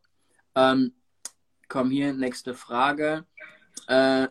[0.54, 0.92] Ähm,
[1.68, 3.24] komm hier, nächste Frage.
[3.86, 4.26] Äh,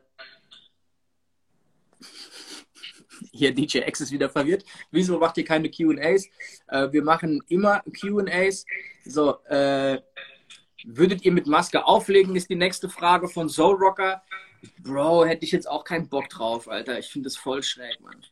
[3.32, 4.66] hier DJ X ist wieder verwirrt.
[4.92, 6.28] Wieso macht ihr keine QAs?
[6.68, 8.66] Äh, wir machen immer QAs.
[9.06, 10.02] So, äh,
[10.88, 14.24] würdet ihr mit Maske auflegen, ist die nächste Frage von Soul Rocker.
[14.80, 16.98] Bro, hätte ich jetzt auch keinen Bock drauf, Alter.
[16.98, 18.24] Ich finde das voll schräg, Mann.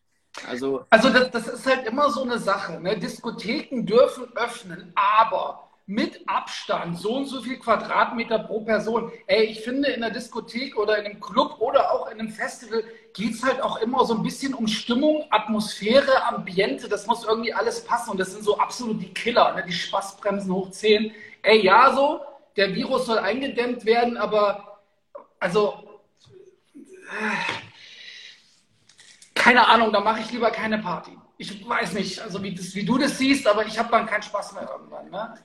[0.50, 2.80] Also, also das, das ist halt immer so eine Sache.
[2.82, 2.98] Ne?
[2.98, 9.12] Diskotheken dürfen öffnen, aber mit Abstand, so und so viel Quadratmeter pro Person.
[9.28, 12.84] Ey, ich finde in der Diskothek oder in einem Club oder auch in einem Festival
[13.14, 16.90] geht es halt auch immer so ein bisschen um Stimmung, Atmosphäre, Ambiente.
[16.90, 19.64] Das muss irgendwie alles passen und das sind so absolut die Killer, ne?
[19.68, 21.12] die Spaßbremsen hoch 10.
[21.44, 22.20] Ey, ja, so,
[22.56, 24.82] der Virus soll eingedämmt werden, aber
[25.40, 26.02] also,
[29.34, 31.12] keine Ahnung, da mache ich lieber keine Party.
[31.38, 34.24] Ich weiß nicht, also wie, das, wie du das siehst, aber ich habe dann keinen
[34.24, 35.10] Spaß mehr irgendwann.
[35.10, 35.36] Ne?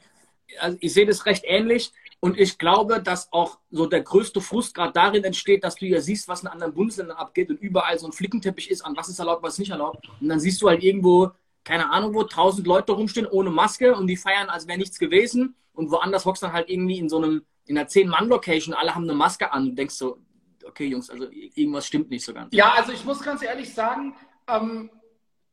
[0.59, 4.75] also ich sehe das recht ähnlich und ich glaube, dass auch so der größte Frust
[4.75, 8.07] gerade darin entsteht, dass du ja siehst, was in anderen Bundesländern abgeht und überall so
[8.07, 10.09] ein Flickenteppich ist, an was ist erlaubt, was nicht erlaubt.
[10.21, 11.31] Und dann siehst du halt irgendwo,
[11.65, 15.55] keine Ahnung wo, tausend Leute rumstehen ohne Maske und die feiern, als wäre nichts gewesen.
[15.73, 19.15] Und woanders hockst dann halt irgendwie in so einem, in einer Zehn-Mann-Location, alle haben eine
[19.15, 20.19] Maske an und denkst so,
[20.65, 22.55] okay, Jungs, also irgendwas stimmt nicht so ganz.
[22.55, 24.15] Ja, also ich muss ganz ehrlich sagen,
[24.49, 24.91] ähm,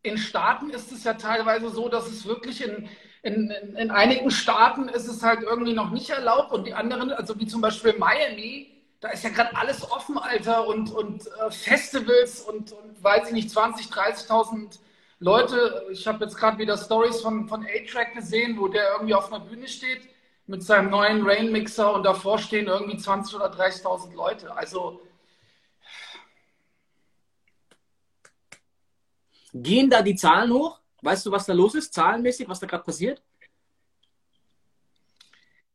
[0.04, 2.90] in Staaten ist es ja teilweise so, dass es wirklich in,
[3.24, 7.12] in, in, in, einigen Staaten ist es halt irgendwie noch nicht erlaubt und die anderen,
[7.12, 11.52] also wie zum Beispiel Miami, da ist ja gerade alles offen, Alter, und, und äh,
[11.52, 14.80] Festivals und, und weiß ich nicht, 20, 30.000
[15.20, 15.88] Leute.
[15.92, 19.44] Ich habe jetzt gerade wieder Stories von, von A-Track gesehen, wo der irgendwie auf einer
[19.44, 20.08] Bühne steht
[20.46, 24.56] mit seinem neuen Rain-Mixer und davor stehen irgendwie 20 oder 30.000 Leute.
[24.56, 25.02] Also
[29.64, 30.80] Gehen da die Zahlen hoch?
[31.02, 33.22] Weißt du, was da los ist, zahlenmäßig, was da gerade passiert?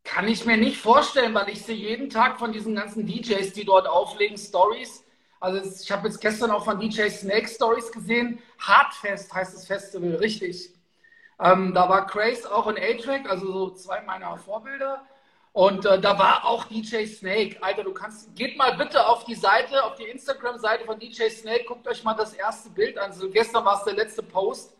[0.04, 3.64] Kann ich mir nicht vorstellen, weil ich sehe jeden Tag von diesen ganzen DJs, die
[3.64, 5.04] dort auflegen, Stories.
[5.40, 8.38] Also ich habe jetzt gestern auch von DJ Snake Stories gesehen.
[8.66, 10.70] Hardfest heißt das Festival, richtig.
[11.40, 15.04] Ähm, da war Craze auch in A-Track, also so zwei meiner Vorbilder.
[15.52, 17.56] Und äh, da war auch DJ Snake.
[17.60, 21.64] Alter, du kannst, geht mal bitte auf die Seite, auf die Instagram-Seite von DJ Snake,
[21.66, 23.10] guckt euch mal das erste Bild an.
[23.10, 24.74] Also gestern war es der letzte Post.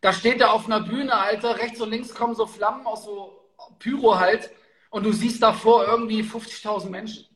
[0.00, 3.40] Da steht er auf einer Bühne, Alter, rechts und links kommen so Flammen aus so
[3.78, 4.50] Pyro halt
[4.90, 7.26] und du siehst davor irgendwie 50.000 Menschen.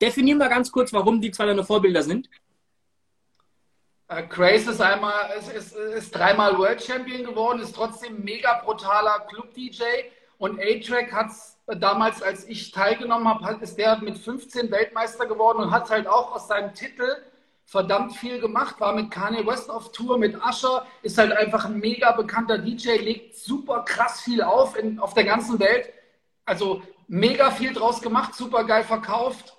[0.00, 2.30] Definier mal ganz kurz, warum die zwei deine Vorbilder sind.
[4.08, 9.20] Äh, Craze ist einmal, ist, ist, ist dreimal World Champion geworden, ist trotzdem mega brutaler
[9.28, 9.82] Club-DJ
[10.38, 15.58] und A-Track hat es damals, als ich teilgenommen habe, ist der mit 15 Weltmeister geworden
[15.58, 17.16] und hat halt auch aus seinem Titel
[17.64, 21.80] verdammt viel gemacht, war mit Kanye West auf Tour, mit Usher, ist halt einfach ein
[21.80, 25.92] mega bekannter DJ, legt super krass viel auf in, auf der ganzen Welt.
[26.44, 29.56] Also mega viel draus gemacht, super geil verkauft.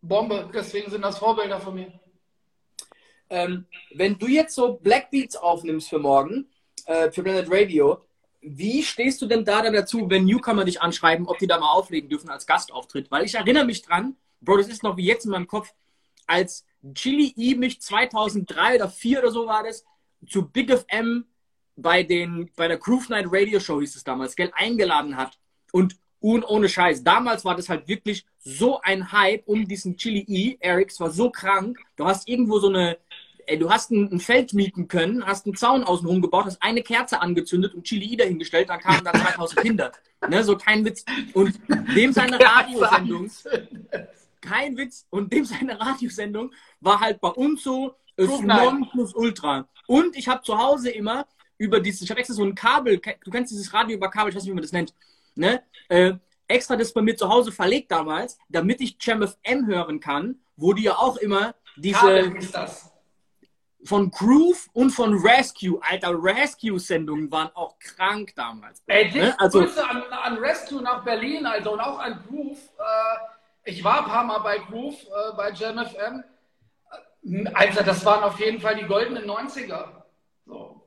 [0.00, 1.92] Bombe, deswegen sind das Vorbilder von mir.
[3.30, 6.46] Ähm, wenn du jetzt so Black Beats aufnimmst für morgen,
[6.86, 8.00] äh, für Planet Radio,
[8.40, 11.72] wie stehst du denn da dann dazu, wenn Newcomer dich anschreiben, ob die da mal
[11.72, 13.10] auflegen dürfen als Gastauftritt?
[13.10, 15.72] Weil ich erinnere mich dran, Bro, das ist noch wie jetzt in meinem Kopf,
[16.26, 19.84] als Chili E mich 2003 oder 2004 oder so war das,
[20.26, 21.24] zu Big FM
[21.76, 25.38] bei, den, bei der Groove Night Radio Show hieß es damals, Geld eingeladen hat.
[25.72, 30.24] Und und ohne Scheiß, damals war das halt wirklich so ein Hype um diesen Chili
[30.26, 30.56] E.
[30.58, 31.78] Eric, war so krank.
[31.96, 32.96] Du hast irgendwo so eine,
[33.46, 36.82] ey, du hast ein, ein, Feld mieten können, hast einen Zaun außenrum gebaut, hast eine
[36.82, 39.92] Kerze angezündet und Chili E dahingestellt, dann kamen da 2000 Kinder.
[40.28, 41.04] Ne, so kein Witz.
[41.32, 41.58] Und
[41.96, 43.30] dem seine Radiosendung,
[44.40, 45.06] kein Witz.
[45.10, 49.68] Und dem seine Radiosendung war halt bei uns so Non plus Ultra.
[49.86, 51.26] Und ich habe zu Hause immer
[51.58, 54.36] über dieses, ich habe extra so ein Kabel, du kennst dieses Radio über Kabel, ich
[54.36, 54.94] weiß nicht, wie man das nennt,
[55.34, 55.62] ne?
[55.88, 56.14] Äh,
[56.48, 58.96] extra das bei mir zu Hause verlegt damals, damit ich
[59.42, 62.34] M hören kann, wo die ja auch immer diese
[63.84, 68.82] von Groove und von Rescue, alter Rescue-Sendungen waren auch krank damals.
[68.86, 69.38] Ey, ne?
[69.38, 72.58] also, Grüße an, an, Rescue nach Berlin, also und auch an Groove.
[72.58, 76.24] Äh, ich war ein paar Mal bei Groove, äh, bei JamFM.
[77.54, 79.88] Also das waren auf jeden Fall die goldenen 90er.
[80.46, 80.82] So.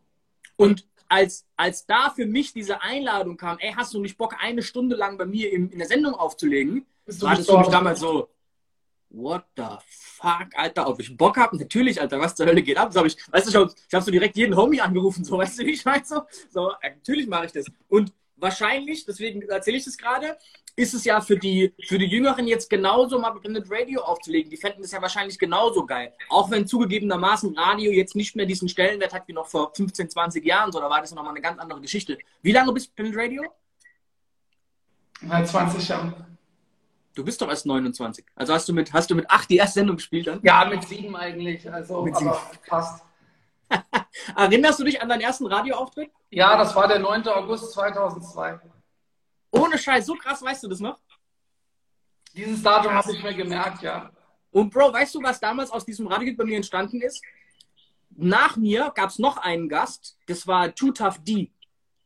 [0.56, 4.62] Und als, als da für mich diese Einladung kam, ey, hast du nicht Bock, eine
[4.62, 8.30] Stunde lang bei mir in, in der Sendung aufzulegen, war das für mich damals so,
[9.10, 9.64] what the
[10.18, 11.58] fuck, Alter, ob ich Bock habe?
[11.58, 12.92] Natürlich, Alter, was zur Hölle geht ab?
[12.92, 15.66] So hab ich, weißt du ich habe so direkt jeden Homie angerufen, so, weißt du,
[15.66, 16.04] wie ich meine?
[16.04, 17.66] So, so natürlich mache ich das.
[17.88, 20.38] Und wahrscheinlich, deswegen erzähle ich das gerade,
[20.76, 24.52] ist es ja für die, für die Jüngeren jetzt genauso, mal Blended Radio aufzulegen.
[24.52, 26.14] Die fänden das ja wahrscheinlich genauso geil.
[26.30, 30.46] Auch wenn zugegebenermaßen Radio jetzt nicht mehr diesen Stellenwert hat wie noch vor 15, 20
[30.46, 32.20] Jahren, so, da war das nochmal eine ganz andere Geschichte.
[32.44, 33.44] Wie lange bist du Blended Radio?
[35.28, 36.37] Seit 20 Jahren.
[37.18, 38.24] Du bist doch erst 29.
[38.36, 40.40] Also hast du mit, hast du mit acht die erste Sendung gespielt dann?
[40.44, 41.68] Ja, mit sieben eigentlich.
[41.68, 42.62] Also, mit aber sieben.
[42.68, 43.04] passt.
[44.36, 46.12] Erinnerst du dich an deinen ersten Radioauftritt?
[46.30, 47.28] Ja, das war der 9.
[47.30, 48.60] August 2002.
[49.50, 51.00] Ohne Scheiß, so krass, weißt du das noch?
[52.36, 54.12] Dieses Datum habe ich mir gemerkt, ja.
[54.52, 57.24] Und Bro, weißt du, was damals aus diesem Radio bei mir entstanden ist?
[58.12, 61.52] Nach mir gab es noch einen Gast, das war Too Tough D.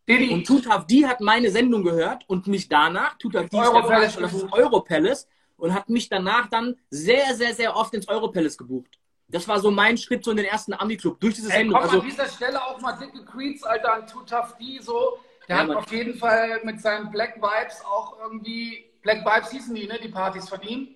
[0.08, 0.34] Didi.
[0.34, 4.20] Und Too Tough D hat meine Sendung gehört und mich danach, Too Tough D ist
[4.20, 9.00] das ist Europalace, und hat mich danach dann sehr, sehr, sehr oft ins Europalace gebucht.
[9.28, 11.76] Das war so mein Schritt so in den ersten Ami-Club durch diese Sendung.
[11.76, 14.80] Ey, komm, also, an dieser Stelle auch mal dicke Queens, Alter, an Too Tough D,
[14.82, 19.52] so der ja, hat auf jeden Fall mit seinen Black Vibes auch irgendwie, Black Vibes
[19.52, 20.90] hießen die, ne, die Partys von ihm.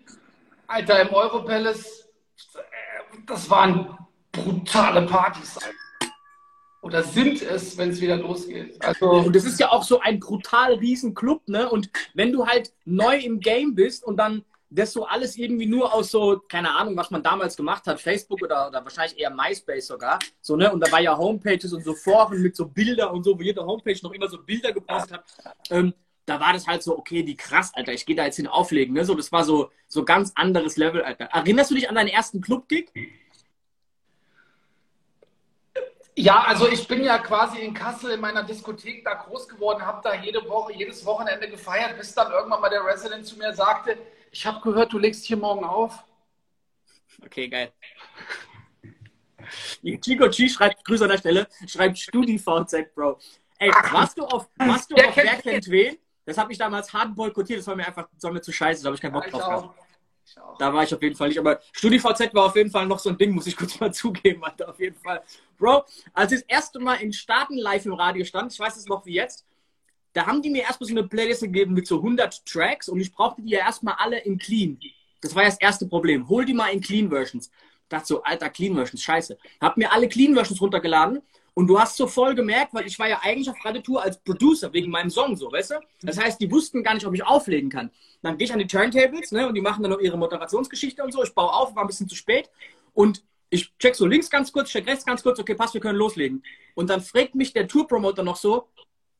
[0.67, 2.09] Alter, im Europalace,
[2.55, 3.97] äh, das waren
[4.31, 5.59] brutale Partys.
[6.85, 8.75] Oder sind es, wenn es wieder losgeht.
[8.85, 11.67] Also, und es ist ja auch so ein brutal riesen Club, ne?
[11.67, 15.91] Und wenn du halt neu im Game bist und dann das so alles irgendwie nur
[15.91, 19.87] aus so, keine Ahnung, was man damals gemacht hat, Facebook oder, oder wahrscheinlich eher MySpace
[19.87, 20.71] sogar, so, ne?
[20.71, 23.65] Und da war ja Homepages und so Foren mit so Bilder und so, wo jede
[23.65, 25.25] Homepage noch immer so Bilder gepostet hat.
[25.71, 25.91] Ähm,
[26.27, 28.93] da war das halt so, okay, die krass, Alter, ich gehe da jetzt hin auflegen,
[28.93, 29.05] ne?
[29.05, 31.25] So, das war so, so ganz anderes Level, Alter.
[31.25, 32.91] Erinnerst du dich an deinen ersten Club-Gig?
[36.17, 39.99] Ja, also ich bin ja quasi in Kassel in meiner Diskothek da groß geworden, habe
[40.01, 43.97] da jede Woche, jedes Wochenende gefeiert, bis dann irgendwann mal der Resident zu mir sagte,
[44.31, 46.03] ich habe gehört, du legst hier morgen auf.
[47.23, 47.71] Okay, geil.
[50.01, 53.19] Chico G schreibt, Grüße an der Stelle, schreibt StudiVZ, Bro.
[53.59, 55.97] Ey, warst du auf, warst du auf Wer kennt wen?
[56.25, 58.81] Das hat mich damals hart boykottiert, das war mir einfach, das war mir zu scheiße,
[58.81, 59.79] da habe ich keinen Bock ja, drauf gehabt.
[60.59, 63.09] Da war ich auf jeden Fall nicht, aber StudiVZ war auf jeden Fall noch so
[63.09, 65.21] ein Ding, muss ich kurz mal zugeben, Alter, auf jeden Fall.
[65.57, 68.87] Bro, als ich das erste Mal in Staaten live im Radio stand, ich weiß es
[68.87, 69.45] noch wie jetzt,
[70.13, 73.11] da haben die mir erstmal so eine Playlist gegeben mit so 100 Tracks und ich
[73.11, 74.79] brauchte die ja erstmal alle in Clean.
[75.21, 76.29] Das war ja das erste Problem.
[76.29, 77.47] Hol die mal in Clean Versions.
[77.83, 79.37] Ich dachte so, alter, Clean Versions, scheiße.
[79.59, 81.21] Hab mir alle Clean Versions runtergeladen
[81.55, 84.71] und du hast so voll gemerkt, weil ich war ja eigentlich auf Radiotour als Producer
[84.73, 85.75] wegen meinem Song so, weißt du?
[86.01, 87.89] Das heißt, die wussten gar nicht, ob ich auflegen kann.
[88.21, 91.13] Dann gehe ich an die Turntables, ne, und die machen dann noch ihre Moderationsgeschichte und
[91.13, 91.23] so.
[91.23, 92.49] Ich baue auf, war ein bisschen zu spät
[92.93, 95.97] und ich check so links ganz kurz, check rechts ganz kurz, okay, passt, wir können
[95.97, 96.43] loslegen.
[96.73, 98.67] Und dann fragt mich der Tourpromoter noch so,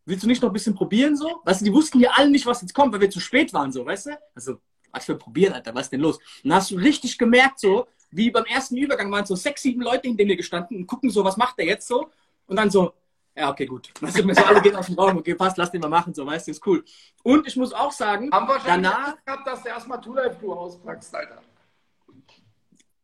[0.06, 1.41] willst du nicht noch ein bisschen probieren so?
[1.45, 3.71] Weißt du, die wussten ja alle nicht, was jetzt kommt, weil wir zu spät waren
[3.71, 4.19] so, weißt du?
[4.34, 4.60] Also,
[4.91, 6.17] was für probieren, Alter, was ist denn los?
[6.43, 9.82] Und dann hast du richtig gemerkt so, wie beim ersten Übergang waren so sechs, sieben
[9.82, 12.10] Leute hinter mir gestanden und gucken so, was macht der jetzt so?
[12.48, 12.94] Und dann so,
[13.36, 13.90] ja, okay, gut.
[14.00, 16.26] Weißt du, so alle gehen aus dem Raum, okay, passt, lass den mal machen, so,
[16.26, 16.86] weißt du, ist cool.
[17.24, 19.18] Und ich muss auch sagen, Haben wir danach...
[19.26, 21.42] gehabt, dass du erstmal Two Life Tour auspackst, Alter.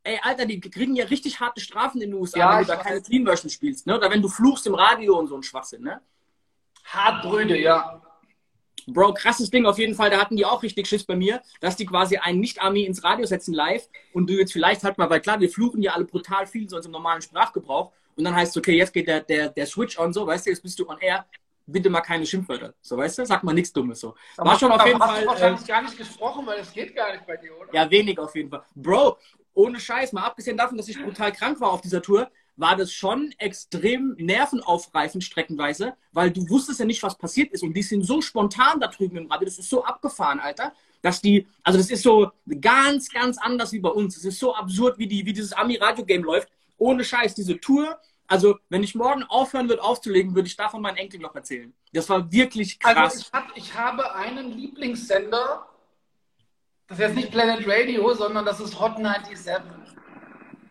[0.03, 2.75] Ey, Alter, die kriegen ja richtig harte Strafen in den USA, ja, wenn du da
[2.77, 3.97] keine Clean Version spielst, ne?
[3.97, 6.01] Oder wenn du fluchst im Radio und so ein Schwachsinn, ne?
[6.85, 8.01] Hartbrüde, ja.
[8.87, 10.09] Bro, krasses Ding auf jeden Fall.
[10.09, 13.27] Da hatten die auch richtig Schiss bei mir, dass die quasi einen Nicht-Army ins Radio
[13.27, 16.47] setzen live und du jetzt vielleicht halt mal, weil klar, wir fluchen ja alle brutal
[16.47, 19.65] viel so im normalen Sprachgebrauch und dann heißt es, okay, jetzt geht der, der, der
[19.65, 21.25] Switch on, so, weißt du, jetzt bist du on air,
[21.65, 24.15] bitte mal keine Schimpfwörter, so, weißt du, sag mal nichts Dummes, so.
[24.37, 25.15] War aber schon auf jeden hast Fall.
[25.15, 27.73] Hast du wahrscheinlich äh, gar nicht gesprochen, weil es geht gar nicht bei dir, oder?
[27.73, 28.63] Ja, wenig auf jeden Fall.
[28.75, 29.17] Bro,
[29.53, 32.91] ohne Scheiß, mal abgesehen davon, dass ich brutal krank war auf dieser Tour, war das
[32.91, 37.63] schon extrem nervenaufreifend streckenweise, weil du wusstest ja nicht, was passiert ist.
[37.63, 41.21] Und die sind so spontan da drüben im Radio, das ist so abgefahren, Alter, dass
[41.21, 44.17] die, also das ist so ganz, ganz anders wie bei uns.
[44.17, 46.49] Es ist so absurd, wie, die, wie dieses Ami-Radio-Game läuft.
[46.81, 47.99] Ohne Scheiß, diese Tour.
[48.25, 51.71] Also, wenn ich morgen aufhören würde aufzulegen, würde ich davon meinen Enkel noch erzählen.
[51.93, 53.13] Das war wirklich also, krass.
[53.13, 55.67] Also, ich, hab, ich habe einen Lieblingssender.
[56.87, 59.63] Das ist jetzt nicht Planet Radio, sondern das ist Hot 97.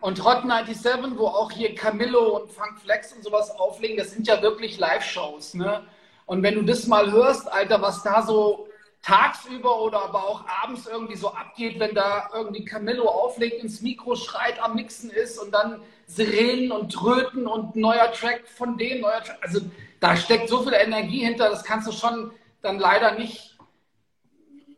[0.01, 4.27] Und Hot 97, wo auch hier Camillo und Funk Flex und sowas auflegen, das sind
[4.27, 5.55] ja wirklich Live-Shows.
[5.55, 5.87] Ne?
[6.27, 8.67] Und wenn du das mal hörst, Alter, was da so
[9.03, 14.15] tagsüber oder aber auch abends irgendwie so abgeht, wenn da irgendwie Camillo auflegt, ins Mikro
[14.15, 19.23] schreit, am Mixen ist und dann Sirenen und Tröten und neuer Track von denen, neuer
[19.23, 19.39] Track.
[19.43, 19.61] Also
[20.01, 22.33] da steckt so viel Energie hinter, das kannst du schon
[22.63, 23.57] dann leider nicht.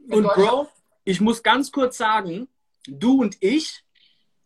[0.09, 0.69] Und Bro,
[1.05, 2.49] ich muss ganz kurz sagen,
[2.87, 3.83] du und ich,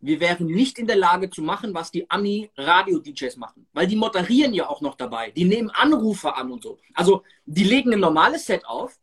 [0.00, 3.66] wir wären nicht in der Lage zu machen, was die Ami-Radio-DJs machen.
[3.72, 5.30] Weil die moderieren ja auch noch dabei.
[5.30, 6.78] Die nehmen Anrufe an und so.
[6.94, 8.98] Also, die legen ein normales Set auf.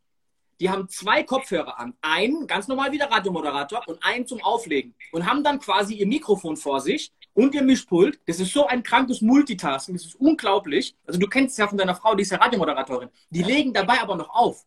[0.60, 1.94] Die haben zwei Kopfhörer an.
[2.02, 4.94] Einen, ganz normal wie der Radiomoderator, und einen zum Auflegen.
[5.12, 8.20] Und haben dann quasi ihr Mikrofon vor sich und ihr Mischpult.
[8.28, 9.96] Das ist so ein krankes Multitasking.
[9.96, 10.96] Das ist unglaublich.
[11.06, 13.10] Also, du kennst es ja von deiner Frau, die ist ja Radiomoderatorin.
[13.30, 14.66] Die legen dabei aber noch auf.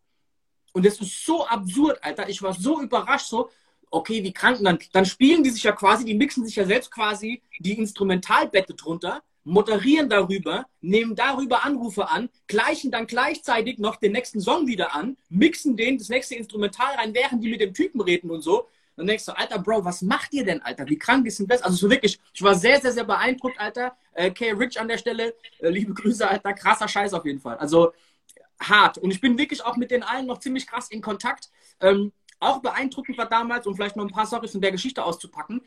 [0.73, 2.29] Und das ist so absurd, Alter.
[2.29, 3.51] Ich war so überrascht, so,
[3.91, 4.59] okay, wie krank.
[4.63, 8.75] dann, dann spielen die sich ja quasi, die mixen sich ja selbst quasi die Instrumentalbette
[8.75, 14.95] drunter, moderieren darüber, nehmen darüber Anrufe an, gleichen dann gleichzeitig noch den nächsten Song wieder
[14.95, 18.69] an, mixen den, das nächste Instrumental rein, während die mit dem Typen reden und so.
[18.97, 20.87] Dann denkst du, Alter, Bro, was macht ihr denn, Alter?
[20.89, 21.63] Wie krank ist denn das?
[21.63, 23.97] Also so wirklich, ich war sehr, sehr, sehr beeindruckt, Alter.
[24.15, 24.53] Äh, K.
[24.53, 27.57] Rich an der Stelle, äh, liebe Grüße, Alter, krasser Scheiß auf jeden Fall.
[27.59, 27.93] Also
[28.59, 28.99] hart.
[28.99, 31.51] Und ich bin wirklich auch mit den allen noch ziemlich krass in Kontakt.
[31.81, 35.63] Ähm, auch beeindruckend war damals, um vielleicht noch ein paar Storys in der Geschichte auszupacken,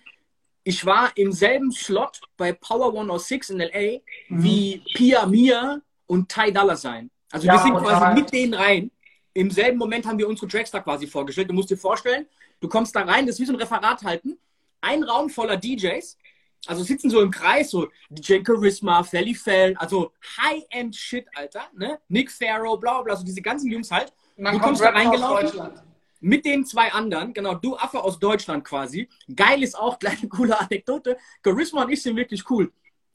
[0.64, 4.44] ich war im selben Slot bei Power 106 in LA mhm.
[4.44, 7.10] wie Pia Mia und Ty Dollar Sign.
[7.32, 8.14] Also ja, wir sind quasi ja.
[8.14, 8.92] mit denen rein.
[9.34, 11.50] Im selben Moment haben wir unsere Tracks da quasi vorgestellt.
[11.50, 12.26] Du musst dir vorstellen,
[12.60, 14.38] du kommst da rein, das ist wie so ein Referat halten.
[14.82, 16.18] Ein Raum voller DJs,
[16.66, 22.00] also sitzen so im Kreis, so DJ Charisma, Felly Fell, also High-End-Shit, Alter, ne?
[22.08, 24.14] Nick Farrow, bla bla, so diese ganzen Jungs halt.
[24.36, 25.89] Du kommst da reingelaufen
[26.20, 29.10] mit den zwei anderen, genau, du Affe aus Deutschland quasi.
[29.34, 31.18] Geil ist auch, kleine coole Anekdote.
[31.44, 32.72] Charisma und ich sind wirklich cool.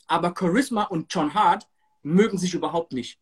[0.06, 1.66] Aber Charisma und John Hart
[2.02, 3.18] mögen sich überhaupt nicht.